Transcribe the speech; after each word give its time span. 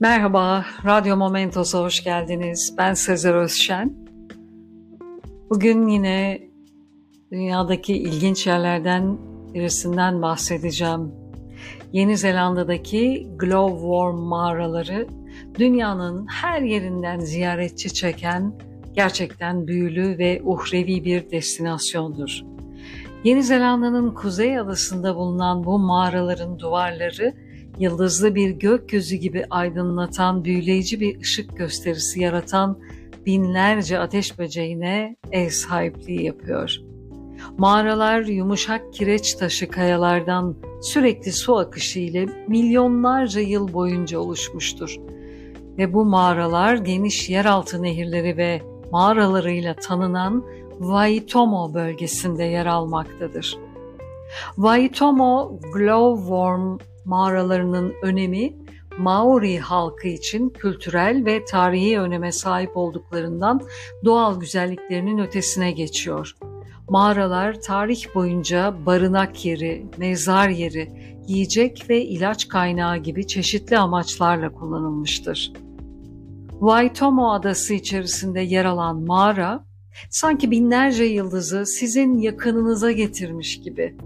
Merhaba, 0.00 0.64
Radyo 0.84 1.16
Momentos'a 1.16 1.78
hoş 1.80 2.04
geldiniz. 2.04 2.74
Ben 2.78 2.94
Sezer 2.94 3.34
Özşen. 3.34 3.94
Bugün 5.50 5.88
yine 5.88 6.40
dünyadaki 7.32 7.94
ilginç 7.94 8.46
yerlerden 8.46 9.18
birisinden 9.54 10.22
bahsedeceğim. 10.22 11.14
Yeni 11.92 12.16
Zelanda'daki 12.16 13.28
Glowworm 13.36 14.16
mağaraları 14.16 15.08
dünyanın 15.58 16.26
her 16.26 16.62
yerinden 16.62 17.18
ziyaretçi 17.18 17.94
çeken 17.94 18.52
gerçekten 18.92 19.66
büyülü 19.66 20.18
ve 20.18 20.40
uhrevi 20.44 21.04
bir 21.04 21.30
destinasyondur. 21.30 22.40
Yeni 23.24 23.42
Zelanda'nın 23.42 24.14
kuzey 24.14 24.58
adasında 24.58 25.16
bulunan 25.16 25.64
bu 25.64 25.78
mağaraların 25.78 26.58
duvarları 26.58 27.49
yıldızlı 27.80 28.34
bir 28.34 28.50
gökyüzü 28.50 29.16
gibi 29.16 29.44
aydınlatan 29.50 30.44
büyüleyici 30.44 31.00
bir 31.00 31.20
ışık 31.20 31.56
gösterisi 31.56 32.20
yaratan 32.20 32.78
binlerce 33.26 33.98
ateş 33.98 34.38
böceğine 34.38 35.16
ev 35.32 35.48
sahipliği 35.48 36.24
yapıyor. 36.24 36.76
Mağaralar 37.58 38.20
yumuşak 38.20 38.92
kireç 38.92 39.34
taşı 39.34 39.68
kayalardan 39.68 40.56
sürekli 40.82 41.32
su 41.32 41.56
akışı 41.56 41.98
ile 41.98 42.26
milyonlarca 42.48 43.40
yıl 43.40 43.72
boyunca 43.72 44.18
oluşmuştur. 44.18 44.96
Ve 45.78 45.94
bu 45.94 46.04
mağaralar 46.04 46.74
geniş 46.74 47.30
yeraltı 47.30 47.82
nehirleri 47.82 48.36
ve 48.36 48.62
mağaralarıyla 48.92 49.74
tanınan 49.74 50.44
Waitomo 50.78 51.74
bölgesinde 51.74 52.44
yer 52.44 52.66
almaktadır. 52.66 53.58
Waitomo 54.56 55.60
Glowworm 55.74 56.78
mağaralarının 57.04 57.94
önemi 58.02 58.54
Maori 58.98 59.58
halkı 59.58 60.08
için 60.08 60.50
kültürel 60.50 61.24
ve 61.24 61.44
tarihi 61.44 62.00
öneme 62.00 62.32
sahip 62.32 62.76
olduklarından 62.76 63.60
doğal 64.04 64.40
güzelliklerinin 64.40 65.18
ötesine 65.18 65.72
geçiyor. 65.72 66.34
Mağaralar 66.88 67.60
tarih 67.60 68.14
boyunca 68.14 68.74
barınak 68.86 69.44
yeri, 69.44 69.86
mezar 69.98 70.48
yeri, 70.48 71.16
yiyecek 71.28 71.90
ve 71.90 72.02
ilaç 72.02 72.48
kaynağı 72.48 72.96
gibi 72.96 73.26
çeşitli 73.26 73.78
amaçlarla 73.78 74.52
kullanılmıştır. 74.52 75.52
Waitomo 76.50 77.32
adası 77.32 77.74
içerisinde 77.74 78.40
yer 78.40 78.64
alan 78.64 79.00
mağara, 79.00 79.64
sanki 80.10 80.50
binlerce 80.50 81.04
yıldızı 81.04 81.66
sizin 81.66 82.18
yakınınıza 82.18 82.92
getirmiş 82.92 83.60
gibi. 83.60 83.96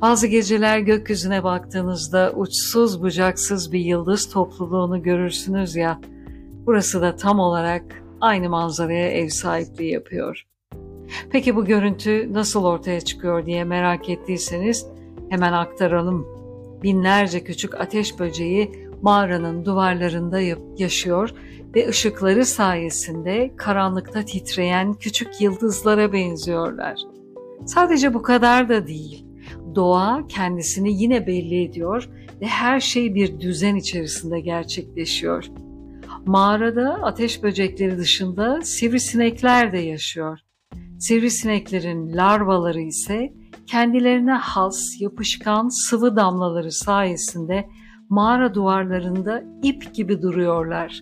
Bazı 0.00 0.26
geceler 0.26 0.78
gökyüzüne 0.78 1.44
baktığınızda 1.44 2.32
uçsuz 2.36 3.02
bucaksız 3.02 3.72
bir 3.72 3.80
yıldız 3.80 4.30
topluluğunu 4.30 5.02
görürsünüz 5.02 5.76
ya, 5.76 6.00
burası 6.66 7.02
da 7.02 7.16
tam 7.16 7.38
olarak 7.38 8.02
aynı 8.20 8.48
manzaraya 8.48 9.10
ev 9.10 9.28
sahipliği 9.28 9.92
yapıyor. 9.92 10.44
Peki 11.30 11.56
bu 11.56 11.64
görüntü 11.64 12.32
nasıl 12.32 12.64
ortaya 12.64 13.00
çıkıyor 13.00 13.46
diye 13.46 13.64
merak 13.64 14.08
ettiyseniz 14.08 14.86
hemen 15.30 15.52
aktaralım. 15.52 16.26
Binlerce 16.82 17.44
küçük 17.44 17.80
ateş 17.80 18.18
böceği 18.18 18.87
mağaranın 19.02 19.64
duvarlarında 19.64 20.40
yaşıyor 20.78 21.30
ve 21.74 21.88
ışıkları 21.88 22.44
sayesinde 22.44 23.54
karanlıkta 23.56 24.24
titreyen 24.24 24.94
küçük 24.94 25.40
yıldızlara 25.40 26.12
benziyorlar. 26.12 27.00
Sadece 27.66 28.14
bu 28.14 28.22
kadar 28.22 28.68
da 28.68 28.86
değil. 28.86 29.26
Doğa 29.74 30.26
kendisini 30.28 31.02
yine 31.02 31.26
belli 31.26 31.64
ediyor 31.64 32.10
ve 32.40 32.46
her 32.46 32.80
şey 32.80 33.14
bir 33.14 33.40
düzen 33.40 33.76
içerisinde 33.76 34.40
gerçekleşiyor. 34.40 35.44
Mağarada 36.26 36.94
ateş 37.02 37.42
böcekleri 37.42 37.98
dışında 37.98 38.60
sivrisinekler 38.62 39.72
de 39.72 39.78
yaşıyor. 39.78 40.38
Sivrisineklerin 40.98 42.16
larvaları 42.16 42.80
ise 42.80 43.32
kendilerine 43.66 44.32
has, 44.32 45.00
yapışkan 45.00 45.68
sıvı 45.68 46.16
damlaları 46.16 46.72
sayesinde 46.72 47.68
mağara 48.08 48.54
duvarlarında 48.54 49.44
ip 49.62 49.94
gibi 49.94 50.22
duruyorlar. 50.22 51.00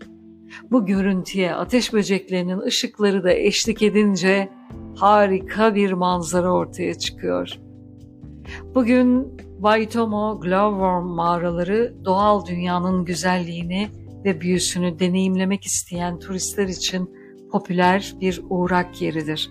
Bu 0.70 0.86
görüntüye 0.86 1.54
ateş 1.54 1.92
böceklerinin 1.92 2.60
ışıkları 2.60 3.24
da 3.24 3.32
eşlik 3.32 3.82
edince 3.82 4.48
harika 4.96 5.74
bir 5.74 5.92
manzara 5.92 6.52
ortaya 6.52 6.94
çıkıyor. 6.94 7.48
Bugün 8.74 9.36
Waitomo 9.56 10.40
Glowworm 10.40 11.06
mağaraları 11.06 11.94
doğal 12.04 12.46
dünyanın 12.46 13.04
güzelliğini 13.04 13.88
ve 14.24 14.40
büyüsünü 14.40 14.98
deneyimlemek 14.98 15.64
isteyen 15.64 16.18
turistler 16.18 16.68
için 16.68 17.10
popüler 17.52 18.14
bir 18.20 18.40
uğrak 18.48 19.02
yeridir. 19.02 19.50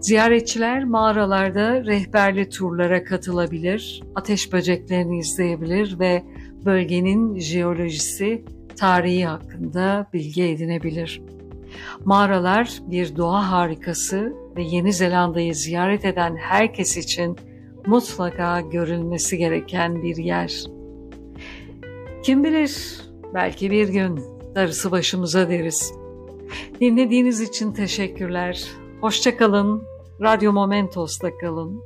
Ziyaretçiler 0.00 0.84
mağaralarda 0.84 1.84
rehberli 1.84 2.48
turlara 2.48 3.04
katılabilir, 3.04 4.02
ateş 4.14 4.52
böceklerini 4.52 5.18
izleyebilir 5.18 5.98
ve 5.98 6.22
bölgenin 6.64 7.38
jeolojisi, 7.38 8.44
tarihi 8.76 9.26
hakkında 9.26 10.06
bilgi 10.12 10.42
edinebilir. 10.42 11.22
Mağaralar 12.04 12.82
bir 12.86 13.16
doğa 13.16 13.50
harikası 13.50 14.32
ve 14.56 14.62
Yeni 14.62 14.92
Zelanda'yı 14.92 15.54
ziyaret 15.54 16.04
eden 16.04 16.36
herkes 16.36 16.96
için 16.96 17.36
mutlaka 17.86 18.60
görülmesi 18.60 19.38
gereken 19.38 20.02
bir 20.02 20.16
yer. 20.16 20.64
Kim 22.22 22.44
bilir 22.44 23.00
belki 23.34 23.70
bir 23.70 23.88
gün 23.88 24.20
darısı 24.54 24.90
başımıza 24.90 25.48
deriz. 25.48 25.92
Dinlediğiniz 26.80 27.40
için 27.40 27.72
teşekkürler. 27.72 28.64
Hoşçakalın. 29.00 29.82
Radyo 30.20 30.52
Momentos'ta 30.52 31.38
kalın. 31.38 31.82